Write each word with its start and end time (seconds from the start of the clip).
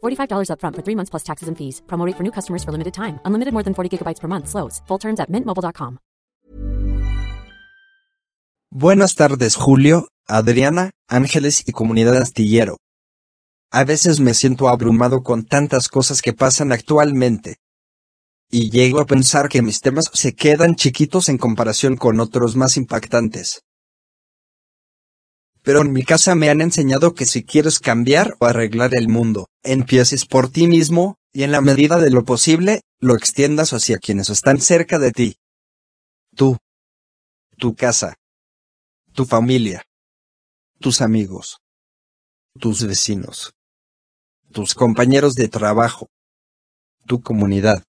$45 0.00 0.48
upfront 0.48 0.76
for 0.76 0.82
three 0.82 0.94
months 0.94 1.10
plus 1.10 1.24
taxes 1.24 1.48
and 1.48 1.56
fees. 1.56 1.82
Promo 1.86 2.06
for 2.16 2.22
new 2.22 2.32
customers 2.32 2.62
for 2.64 2.72
limited 2.72 2.94
time. 2.94 3.18
Unlimited 3.24 3.52
more 3.52 3.64
than 3.64 3.74
40 3.74 3.90
gigabytes 3.90 4.20
per 4.20 4.28
month. 4.28 4.48
Slows. 4.48 4.82
Full 4.88 4.98
terms 4.98 5.20
at 5.20 5.30
mintmobile.com. 5.30 5.98
Buenas 8.72 9.14
tardes, 9.14 9.54
Julio, 9.56 10.08
Adriana, 10.26 10.90
Ángeles 11.08 11.62
y 11.66 11.72
comunidad 11.72 12.16
astillero. 12.16 12.76
A 13.70 13.84
veces 13.84 14.20
me 14.20 14.34
siento 14.34 14.68
abrumado 14.68 15.22
con 15.22 15.44
tantas 15.44 15.88
cosas 15.88 16.20
que 16.20 16.32
pasan 16.32 16.72
actualmente. 16.72 17.56
Y 18.50 18.70
llego 18.70 19.00
a 19.00 19.06
pensar 19.06 19.48
que 19.48 19.62
mis 19.62 19.80
temas 19.80 20.10
se 20.12 20.34
quedan 20.34 20.74
chiquitos 20.74 21.28
en 21.28 21.38
comparación 21.38 21.96
con 21.96 22.20
otros 22.20 22.54
más 22.54 22.76
impactantes. 22.76 23.62
Pero 25.66 25.80
en 25.80 25.92
mi 25.92 26.04
casa 26.04 26.36
me 26.36 26.48
han 26.48 26.60
enseñado 26.60 27.12
que 27.14 27.26
si 27.26 27.42
quieres 27.42 27.80
cambiar 27.80 28.36
o 28.38 28.46
arreglar 28.46 28.92
el 28.94 29.08
mundo, 29.08 29.48
empieces 29.64 30.24
por 30.24 30.48
ti 30.48 30.68
mismo, 30.68 31.16
y 31.32 31.42
en 31.42 31.50
la 31.50 31.60
medida 31.60 31.98
de 31.98 32.10
lo 32.10 32.24
posible, 32.24 32.82
lo 33.00 33.16
extiendas 33.16 33.72
hacia 33.72 33.98
quienes 33.98 34.30
están 34.30 34.60
cerca 34.60 35.00
de 35.00 35.10
ti. 35.10 35.36
Tú. 36.36 36.56
Tu 37.58 37.74
casa. 37.74 38.14
Tu 39.12 39.24
familia. 39.24 39.82
Tus 40.78 41.00
amigos. 41.00 41.58
Tus 42.60 42.86
vecinos. 42.86 43.52
Tus 44.52 44.72
compañeros 44.72 45.34
de 45.34 45.48
trabajo. 45.48 46.06
Tu 47.08 47.20
comunidad. 47.22 47.82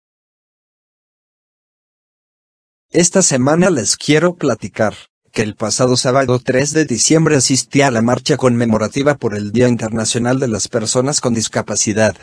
Esta 2.90 3.22
semana 3.22 3.70
les 3.70 3.98
quiero 3.98 4.36
platicar 4.36 4.96
que 5.38 5.44
el 5.44 5.54
pasado 5.54 5.98
sábado 5.98 6.40
3 6.40 6.74
de 6.74 6.86
diciembre 6.86 7.36
asistí 7.36 7.84
a 7.84 7.92
la 7.92 8.02
marcha 8.02 8.38
conmemorativa 8.38 9.18
por 9.18 9.36
el 9.36 9.52
Día 9.52 9.68
Internacional 9.68 10.40
de 10.40 10.48
las 10.48 10.68
Personas 10.68 11.22
con 11.22 11.36
Discapacidad. 11.36 12.18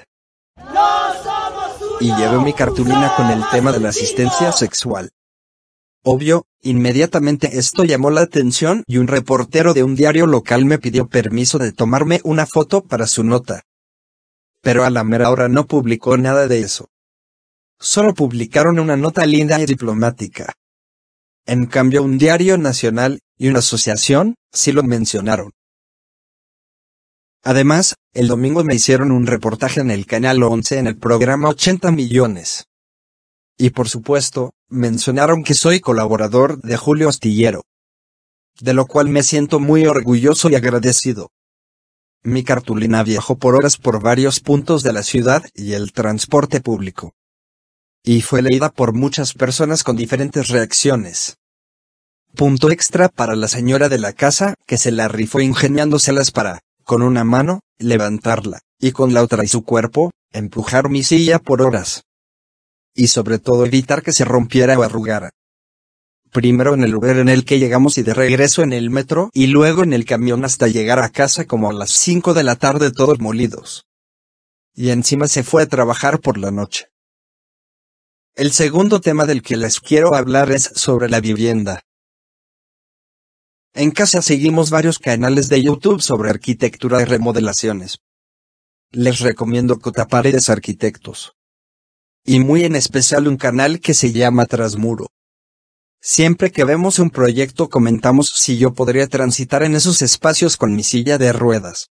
Y 2.00 2.06
llevé 2.06 2.38
mi 2.40 2.52
cartulina 2.52 3.14
con 3.16 3.30
el 3.30 3.44
tema 3.52 3.70
de 3.70 3.78
la 3.78 3.90
asistencia 3.90 4.50
sexual. 4.50 5.12
Obvio, 6.02 6.46
inmediatamente 6.60 7.56
esto 7.56 7.84
llamó 7.84 8.10
la 8.10 8.22
atención 8.22 8.82
y 8.88 8.96
un 8.98 9.06
reportero 9.06 9.74
de 9.74 9.84
un 9.84 9.94
diario 9.94 10.26
local 10.26 10.64
me 10.64 10.80
pidió 10.80 11.06
permiso 11.06 11.58
de 11.58 11.70
tomarme 11.70 12.20
una 12.24 12.46
foto 12.46 12.82
para 12.82 13.06
su 13.06 13.22
nota. 13.22 13.62
Pero 14.60 14.84
a 14.84 14.90
la 14.90 15.04
mera 15.04 15.30
hora 15.30 15.48
no 15.48 15.68
publicó 15.68 16.16
nada 16.16 16.48
de 16.48 16.58
eso. 16.58 16.88
Solo 17.78 18.12
publicaron 18.12 18.80
una 18.80 18.96
nota 18.96 19.24
linda 19.24 19.60
y 19.60 19.66
diplomática. 19.66 20.52
En 21.46 21.66
cambio 21.66 22.02
un 22.02 22.16
diario 22.16 22.56
nacional 22.56 23.20
y 23.36 23.48
una 23.48 23.58
asociación 23.58 24.36
sí 24.50 24.72
lo 24.72 24.82
mencionaron. 24.82 25.52
Además, 27.42 27.96
el 28.14 28.28
domingo 28.28 28.64
me 28.64 28.74
hicieron 28.74 29.10
un 29.12 29.26
reportaje 29.26 29.80
en 29.80 29.90
el 29.90 30.06
canal 30.06 30.42
11 30.42 30.78
en 30.78 30.86
el 30.86 30.96
programa 30.96 31.50
80 31.50 31.90
millones. 31.90 32.64
Y 33.58 33.70
por 33.70 33.90
supuesto, 33.90 34.54
mencionaron 34.68 35.44
que 35.44 35.52
soy 35.52 35.80
colaborador 35.80 36.62
de 36.62 36.78
Julio 36.78 37.10
Astillero. 37.10 37.64
De 38.58 38.72
lo 38.72 38.86
cual 38.86 39.08
me 39.10 39.22
siento 39.22 39.60
muy 39.60 39.84
orgulloso 39.84 40.48
y 40.48 40.54
agradecido. 40.54 41.30
Mi 42.22 42.42
cartulina 42.42 43.02
viajó 43.02 43.36
por 43.36 43.54
horas 43.54 43.76
por 43.76 44.02
varios 44.02 44.40
puntos 44.40 44.82
de 44.82 44.94
la 44.94 45.02
ciudad 45.02 45.44
y 45.52 45.74
el 45.74 45.92
transporte 45.92 46.62
público. 46.62 47.12
Y 48.06 48.20
fue 48.20 48.42
leída 48.42 48.68
por 48.68 48.92
muchas 48.92 49.32
personas 49.32 49.82
con 49.82 49.96
diferentes 49.96 50.48
reacciones. 50.48 51.38
Punto 52.36 52.70
extra 52.70 53.08
para 53.08 53.34
la 53.34 53.48
señora 53.48 53.88
de 53.88 53.98
la 53.98 54.12
casa, 54.12 54.56
que 54.66 54.76
se 54.76 54.92
la 54.92 55.08
rifó 55.08 55.40
ingeniándoselas 55.40 56.30
para, 56.30 56.60
con 56.84 57.00
una 57.00 57.24
mano, 57.24 57.60
levantarla, 57.78 58.60
y 58.78 58.92
con 58.92 59.14
la 59.14 59.22
otra 59.22 59.42
y 59.42 59.48
su 59.48 59.64
cuerpo, 59.64 60.10
empujar 60.32 60.90
mi 60.90 61.02
silla 61.02 61.38
por 61.38 61.62
horas. 61.62 62.02
Y 62.94 63.06
sobre 63.06 63.38
todo 63.38 63.64
evitar 63.64 64.02
que 64.02 64.12
se 64.12 64.26
rompiera 64.26 64.78
o 64.78 64.82
arrugara. 64.82 65.30
Primero 66.30 66.74
en 66.74 66.84
el 66.84 66.90
lugar 66.90 67.16
en 67.16 67.30
el 67.30 67.46
que 67.46 67.58
llegamos 67.58 67.96
y 67.96 68.02
de 68.02 68.12
regreso 68.12 68.62
en 68.62 68.74
el 68.74 68.90
metro 68.90 69.30
y 69.32 69.46
luego 69.46 69.82
en 69.82 69.94
el 69.94 70.04
camión 70.04 70.44
hasta 70.44 70.68
llegar 70.68 70.98
a 70.98 71.08
casa 71.08 71.46
como 71.46 71.70
a 71.70 71.72
las 71.72 71.92
5 71.92 72.34
de 72.34 72.42
la 72.44 72.56
tarde 72.56 72.90
todos 72.90 73.18
molidos. 73.18 73.86
Y 74.74 74.90
encima 74.90 75.26
se 75.26 75.42
fue 75.42 75.62
a 75.62 75.68
trabajar 75.68 76.20
por 76.20 76.36
la 76.36 76.50
noche. 76.50 76.88
El 78.36 78.50
segundo 78.50 79.00
tema 79.00 79.26
del 79.26 79.42
que 79.42 79.56
les 79.56 79.78
quiero 79.78 80.16
hablar 80.16 80.50
es 80.50 80.64
sobre 80.74 81.08
la 81.08 81.20
vivienda. 81.20 81.82
En 83.74 83.92
casa 83.92 84.22
seguimos 84.22 84.70
varios 84.70 84.98
canales 84.98 85.48
de 85.48 85.62
YouTube 85.62 86.02
sobre 86.02 86.30
arquitectura 86.30 87.00
y 87.00 87.04
remodelaciones. 87.04 87.98
Les 88.90 89.20
recomiendo 89.20 89.78
Cotaparedes 89.78 90.50
Arquitectos. 90.50 91.34
Y 92.24 92.40
muy 92.40 92.64
en 92.64 92.74
especial 92.74 93.28
un 93.28 93.36
canal 93.36 93.78
que 93.78 93.94
se 93.94 94.10
llama 94.10 94.46
Trasmuro. 94.46 95.06
Siempre 96.00 96.50
que 96.50 96.64
vemos 96.64 96.98
un 96.98 97.10
proyecto 97.10 97.68
comentamos 97.68 98.30
si 98.30 98.58
yo 98.58 98.74
podría 98.74 99.06
transitar 99.06 99.62
en 99.62 99.76
esos 99.76 100.02
espacios 100.02 100.56
con 100.56 100.74
mi 100.74 100.82
silla 100.82 101.18
de 101.18 101.32
ruedas. 101.32 101.90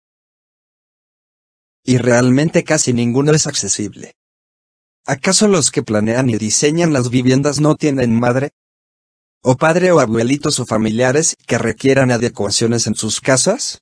Y 1.83 1.99
realmente 1.99 2.63
casi 2.63 2.93
ninguno 2.93 3.31
es 3.31 3.45
accesible. 3.45 4.15
¿Acaso 5.05 5.47
los 5.47 5.71
que 5.71 5.81
planean 5.81 6.29
y 6.29 6.37
diseñan 6.37 6.93
las 6.93 7.09
viviendas 7.09 7.59
no 7.59 7.75
tienen 7.75 8.19
madre? 8.19 8.51
¿O 9.41 9.55
padre 9.55 9.91
o 9.91 9.99
abuelitos 9.99 10.59
o 10.59 10.65
familiares 10.65 11.35
que 11.47 11.57
requieran 11.57 12.11
adecuaciones 12.11 12.85
en 12.85 12.93
sus 12.93 13.19
casas? 13.19 13.79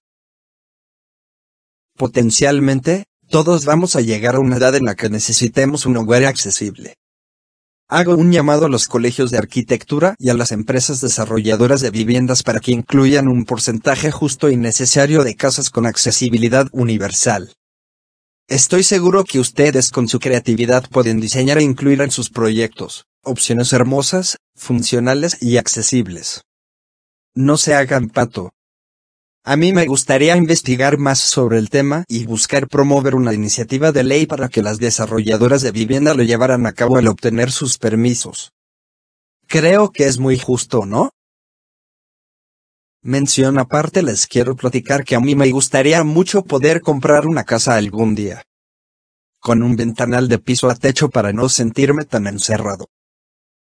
Potencialmente, 1.98 3.04
todos 3.30 3.66
vamos 3.66 3.98
a 3.98 4.02
llegar 4.02 4.36
a 4.36 4.40
una 4.40 4.56
edad 4.56 4.76
en 4.76 4.86
la 4.86 4.96
que 4.96 5.10
necesitemos 5.10 5.86
un 5.86 5.98
hogar 5.98 6.24
accesible. 6.24 6.96
Hago 7.90 8.16
un 8.16 8.32
llamado 8.32 8.68
a 8.68 8.70
los 8.70 8.88
colegios 8.88 9.30
de 9.32 9.40
arquitectura 9.40 10.16
y 10.18 10.30
a 10.30 10.36
las 10.36 10.54
empresas 10.54 11.02
desarrolladoras 11.02 11.82
de 11.82 11.90
viviendas 11.90 12.44
para 12.44 12.62
que 12.62 12.72
incluyan 12.72 13.28
un 13.28 13.44
porcentaje 13.44 14.12
justo 14.12 14.50
y 14.50 14.56
necesario 14.56 15.24
de 15.26 15.36
casas 15.36 15.70
con 15.70 15.86
accesibilidad 15.86 16.68
universal. 16.72 17.52
Estoy 18.50 18.82
seguro 18.82 19.26
que 19.26 19.40
ustedes 19.40 19.92
con 19.92 20.08
su 20.08 20.18
creatividad 20.20 20.90
pueden 20.90 21.20
diseñar 21.20 21.60
e 21.60 21.64
incluir 21.64 22.02
en 22.02 22.10
sus 22.10 22.32
proyectos 22.32 23.06
opciones 23.24 23.74
hermosas, 23.74 24.38
funcionales 24.56 25.38
y 25.40 25.58
accesibles. 25.58 26.42
No 27.36 27.58
se 27.58 27.76
hagan 27.76 28.10
pato. 28.10 28.50
A 29.46 29.56
mí 29.56 29.72
me 29.72 29.86
gustaría 29.86 30.36
investigar 30.36 30.98
más 30.98 31.20
sobre 31.20 31.60
el 31.60 31.70
tema 31.70 32.06
y 32.08 32.26
buscar 32.26 32.68
promover 32.68 33.14
una 33.14 33.36
iniciativa 33.36 33.92
de 33.92 34.04
ley 34.04 34.26
para 34.26 34.50
que 34.50 34.64
las 34.64 34.80
desarrolladoras 34.80 35.62
de 35.62 35.72
vivienda 35.72 36.16
lo 36.16 36.24
llevaran 36.24 36.66
a 36.66 36.72
cabo 36.72 36.98
al 36.98 37.08
obtener 37.08 37.52
sus 37.52 37.78
permisos. 37.78 38.52
Creo 39.46 39.92
que 39.92 40.08
es 40.08 40.18
muy 40.18 40.40
justo, 40.40 40.88
¿no? 40.88 41.12
Mención 43.02 43.58
aparte 43.60 44.04
les 44.04 44.28
quiero 44.28 44.58
platicar 44.58 45.06
que 45.06 45.16
a 45.16 45.22
mí 45.22 45.34
me 45.34 45.50
gustaría 45.52 46.04
mucho 46.04 46.44
poder 46.44 46.82
comprar 46.82 47.28
una 47.28 47.46
casa 47.46 47.76
algún 47.76 48.14
día. 48.14 48.44
Con 49.40 49.64
un 49.64 49.76
ventanal 49.76 50.28
de 50.28 50.40
piso 50.40 50.70
a 50.70 50.76
techo 50.76 51.10
para 51.10 51.34
no 51.34 51.50
sentirme 51.50 52.06
tan 52.06 52.28
encerrado. 52.28 52.90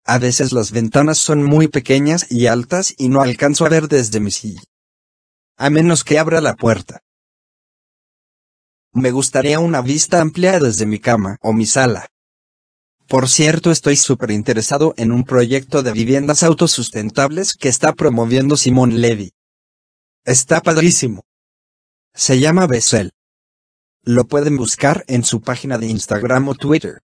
A 0.06 0.20
veces 0.20 0.52
las 0.52 0.72
ventanas 0.72 1.18
son 1.18 1.44
muy 1.44 1.68
pequeñas 1.68 2.32
y 2.32 2.46
altas 2.46 2.94
y 2.98 3.10
no 3.10 3.22
alcanzo 3.22 3.66
a 3.66 3.70
ver 3.70 3.88
desde 3.88 4.20
mi 4.20 4.30
silla. 4.30 4.62
A 5.58 5.72
menos 5.72 6.04
que 6.04 6.20
abra 6.20 6.42
la 6.42 6.56
puerta. 6.56 7.02
Me 8.94 9.10
gustaría 9.10 9.60
una 9.60 9.82
vista 9.82 10.22
amplia 10.22 10.60
desde 10.60 10.86
mi 10.86 11.00
cama 11.00 11.38
o 11.42 11.54
mi 11.54 11.66
sala. 11.66 12.08
Por 13.08 13.28
cierto, 13.30 13.72
estoy 13.72 13.98
súper 13.98 14.32
interesado 14.32 14.94
en 14.98 15.12
un 15.12 15.24
proyecto 15.24 15.84
de 15.84 15.92
viviendas 15.92 16.44
autosustentables 16.44 17.54
que 17.54 17.70
está 17.70 17.94
promoviendo 17.94 18.58
Simón 18.58 19.02
Levy. 19.02 19.34
Está 20.24 20.62
padrísimo. 20.62 21.24
Se 22.14 22.40
llama 22.40 22.68
Bessel. 22.68 23.12
Lo 24.08 24.26
pueden 24.28 24.56
buscar 24.56 25.04
en 25.08 25.24
su 25.24 25.42
página 25.42 25.80
de 25.80 25.88
Instagram 25.88 26.48
o 26.48 26.54
Twitter. 26.54 27.02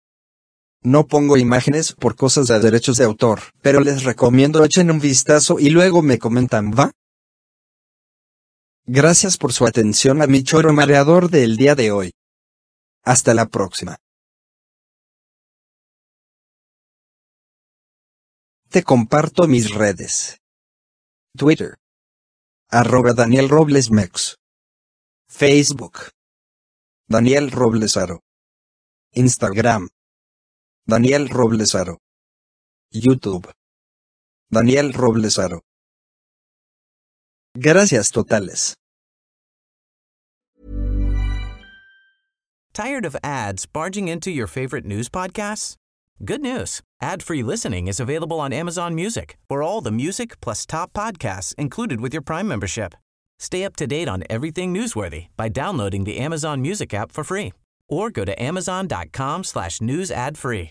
No 0.80 1.08
pongo 1.08 1.36
imágenes 1.36 1.92
por 1.92 2.14
cosas 2.14 2.46
de 2.46 2.60
derechos 2.60 2.98
de 2.98 3.04
autor, 3.04 3.40
pero 3.62 3.80
les 3.80 4.04
recomiendo 4.04 4.64
echen 4.64 4.92
un 4.92 5.00
vistazo 5.00 5.58
y 5.58 5.70
luego 5.70 6.02
me 6.02 6.20
comentan, 6.20 6.70
¿va? 6.70 6.92
Gracias 8.86 9.38
por 9.38 9.52
su 9.52 9.66
atención 9.66 10.22
a 10.22 10.28
mi 10.28 10.44
choro 10.44 10.72
mareador 10.72 11.30
del 11.30 11.56
día 11.56 11.74
de 11.74 11.90
hoy. 11.90 12.12
Hasta 13.02 13.34
la 13.34 13.46
próxima. 13.46 13.96
Te 18.68 18.84
comparto 18.84 19.48
mis 19.48 19.74
redes. 19.74 20.38
Twitter. 21.36 21.74
Arroba 22.70 23.14
Daniel 23.14 23.48
Robles 23.48 23.90
Mex. 23.90 24.36
Facebook. 25.28 26.13
Daniel 27.14 27.48
Roblesaro. 27.48 28.18
Instagram. 29.16 29.86
Daniel 30.84 31.28
Roblesaro. 31.28 31.98
YouTube. 32.92 33.52
Daniel 34.52 34.90
Roblesaro. 34.90 35.60
Gracias 37.56 38.10
totales. 38.10 38.74
Tired 42.72 43.06
of 43.06 43.16
ads 43.22 43.66
barging 43.66 44.08
into 44.08 44.32
your 44.32 44.48
favorite 44.48 44.84
news 44.84 45.08
podcasts? 45.08 45.76
Good 46.24 46.40
news. 46.40 46.80
Ad-free 47.00 47.44
listening 47.44 47.86
is 47.86 48.00
available 48.00 48.40
on 48.40 48.52
Amazon 48.52 48.96
Music 48.96 49.36
for 49.48 49.62
all 49.62 49.80
the 49.80 49.92
music 49.92 50.40
plus 50.40 50.66
top 50.66 50.92
podcasts 50.92 51.54
included 51.54 52.00
with 52.00 52.12
your 52.12 52.22
Prime 52.22 52.48
membership. 52.48 52.96
Stay 53.44 53.62
up 53.62 53.76
to 53.76 53.86
date 53.86 54.08
on 54.08 54.24
everything 54.30 54.72
newsworthy 54.72 55.26
by 55.36 55.50
downloading 55.50 56.04
the 56.04 56.16
Amazon 56.16 56.62
Music 56.62 56.94
app 56.94 57.12
for 57.12 57.22
free 57.22 57.52
or 57.90 58.08
go 58.08 58.24
to 58.24 58.42
amazon.com 58.42 59.44
slash 59.44 59.82
news 59.82 60.10
ad 60.10 60.38
free. 60.38 60.70